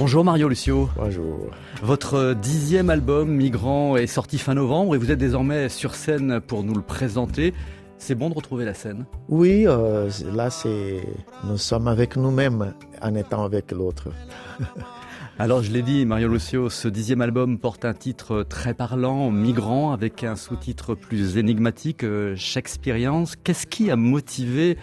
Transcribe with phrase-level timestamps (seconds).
[0.00, 0.88] Bonjour Mario Lucio.
[0.96, 1.50] Bonjour.
[1.82, 6.64] Votre dixième album, Migrant, est sorti fin novembre et vous êtes désormais sur scène pour
[6.64, 7.52] nous le présenter.
[7.98, 9.04] C'est bon de retrouver la scène?
[9.28, 11.06] Oui, euh, là, c'est
[11.44, 14.08] nous sommes avec nous-mêmes en étant avec l'autre.
[15.38, 19.92] Alors je l'ai dit, Mario Lucio, ce dixième album porte un titre très parlant, Migrant,
[19.92, 23.24] avec un sous-titre plus énigmatique, euh, Shakespearean.
[23.44, 24.78] Qu'est-ce qui a motivé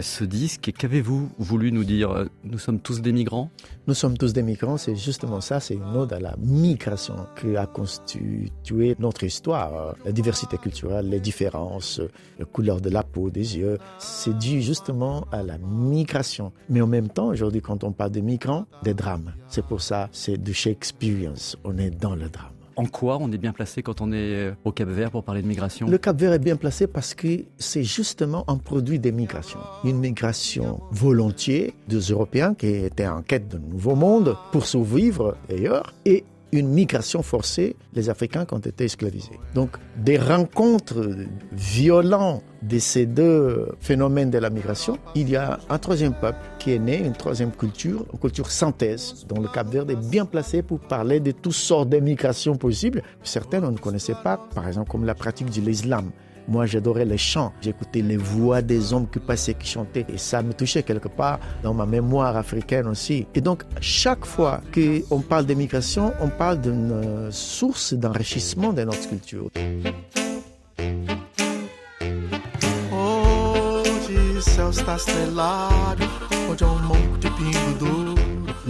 [0.00, 2.10] ce disque qu'avez-vous voulu nous dire?
[2.10, 3.50] Euh, Nous sommes tous des migrants?
[3.86, 7.56] Nous sommes tous des migrants, c'est justement ça, c'est une ode à la migration qui
[7.56, 9.96] a constitué notre histoire.
[10.04, 12.00] La diversité culturelle, les différences,
[12.38, 16.52] la couleur de la peau, des yeux, c'est dû justement à la migration.
[16.68, 19.32] Mais en même temps, aujourd'hui, quand on parle de migrants, des drames.
[19.48, 22.59] C'est pour ça, c'est de Shakespearean, on est dans le drame.
[22.80, 25.42] En quoi on est bien placé quand on est euh, au Cap Vert pour parler
[25.42, 25.86] de migration?
[25.86, 29.60] Le Cap Vert est bien placé parce que c'est justement un produit des migrations.
[29.84, 35.92] Une migration volontiers des Européens qui étaient en quête d'un nouveau monde pour survivre ailleurs
[36.06, 39.38] et une migration forcée, les Africains qui ont été esclavisés.
[39.54, 41.16] Donc des rencontres
[41.52, 46.72] violentes de ces deux phénomènes de la migration, il y a un troisième peuple qui
[46.72, 50.62] est né, une troisième culture, une culture synthèse, dont le Cap Vert est bien placé
[50.62, 53.02] pour parler de toutes sortes de migrations possibles.
[53.22, 56.10] Certaines on ne connaissait pas, par exemple comme la pratique de l'islam.
[56.48, 57.52] Moi, j'adorais les chants.
[57.60, 60.06] J'écoutais les voix des hommes qui passaient, qui chantaient.
[60.08, 63.26] Et ça me touchait quelque part dans ma mémoire africaine aussi.
[63.34, 69.08] Et donc, chaque fois qu'on parle d'immigration, on parle d'une euh, source d'enrichissement de notre
[69.08, 69.50] culture.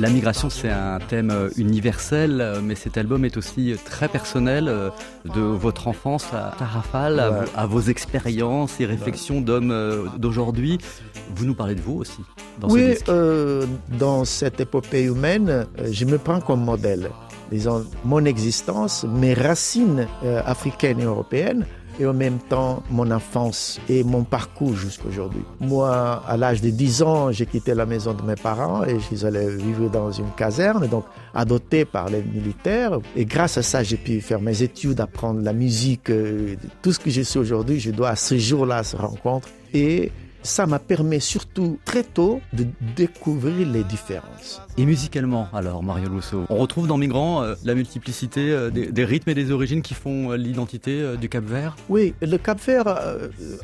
[0.00, 4.66] La migration, c'est un thème euh, universel, euh, mais cet album est aussi très personnel,
[4.66, 4.88] euh,
[5.34, 7.20] de votre enfance à Tarrafal,
[7.54, 10.78] à, vos expériences et réflexions d'hommes d'aujourd'hui.
[11.36, 12.20] Vous nous parlez de vous aussi
[12.60, 13.66] dans oui, ce
[13.98, 17.10] dans cette épopée humaine, je me prends comme modèle.
[17.52, 20.06] Disons, mon existence, mes racines
[20.46, 21.66] africaines et européennes,
[22.00, 25.42] et en même temps mon enfance et mon parcours jusqu'à aujourd'hui.
[25.60, 29.16] Moi, à l'âge de 10 ans, j'ai quitté la maison de mes parents et je
[29.16, 32.98] suis allé vivre dans une caserne, donc adopté par les militaires.
[33.14, 36.10] Et grâce à ça, j'ai pu faire mes études, apprendre la musique.
[36.10, 39.48] Euh, tout ce que je suis aujourd'hui, je dois à ce jour-là, à cette rencontre.
[39.74, 40.10] Et
[40.42, 44.60] ça m'a permis surtout très tôt de découvrir les différences.
[44.78, 49.30] Et musicalement, alors, Mario Lousseau, on retrouve dans Migrants euh, la multiplicité euh, des, rythmes
[49.30, 51.76] et des origines qui font euh, l'identité du Cap Vert?
[51.88, 52.86] Oui, le Cap Vert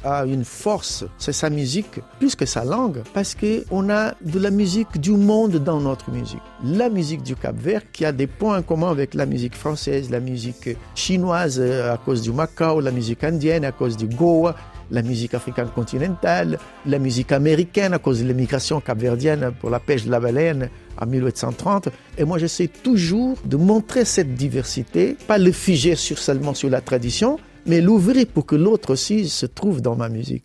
[0.04, 4.50] a une force, c'est sa musique, plus que sa langue, parce qu'on a de la
[4.50, 6.42] musique du monde dans notre musique.
[6.64, 10.10] La musique du Cap Vert qui a des points en commun avec la musique française,
[10.10, 14.54] la musique chinoise à cause du Macao, la musique indienne à cause du Goa
[14.90, 20.04] la musique africaine continentale, la musique américaine à cause de l'immigration capverdienne pour la pêche
[20.04, 20.70] de la baleine
[21.00, 21.88] en 1830.
[22.18, 26.80] Et moi, j'essaie toujours de montrer cette diversité, pas le figer sur, seulement sur la
[26.80, 30.44] tradition, mais l'ouvrir pour que l'autre aussi se trouve dans ma musique.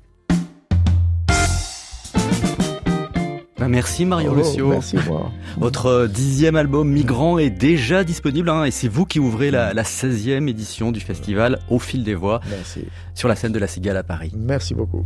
[3.62, 4.70] Ben, merci Mario oh, Lucio.
[4.70, 5.32] Merci moi.
[5.58, 9.84] Votre dixième album Migrant est déjà disponible hein, et c'est vous qui ouvrez la, la
[9.84, 12.86] 16e édition du festival Au fil des voix merci.
[13.14, 14.32] sur la scène de la Cigale à Paris.
[14.36, 15.06] Merci beaucoup.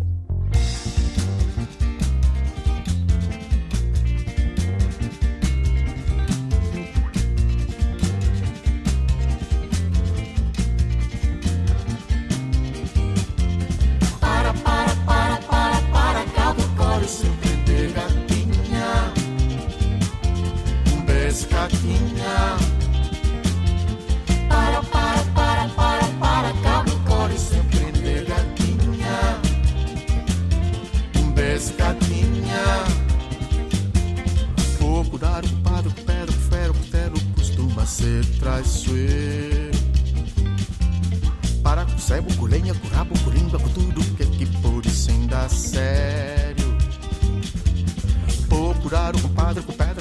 [21.36, 22.58] queres caminhar.
[24.48, 29.42] Para, para, para, para, para, Capricórnio sempre negadinha.
[31.18, 32.86] Um bescadinha.
[35.12, 39.76] curar o padre, ferro, o fero, costuma ser traiçoeiro.
[41.64, 44.90] Para com cebo, com lenha, com rabo, com língua, com tudo que é que pode
[44.90, 46.78] sem dar sério.
[48.48, 49.95] Procurar o padre, com pedra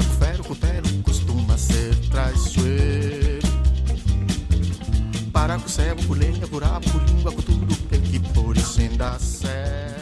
[5.55, 9.94] buraco, cego, culé, buraco, língua, com tudo tem que pôr e sem dar certo.